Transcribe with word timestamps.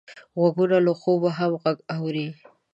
غوږونه 0.39 0.77
له 0.85 0.91
خوبه 0.99 1.29
هم 1.37 1.51
غږ 1.61 1.77
اوري 1.95 2.27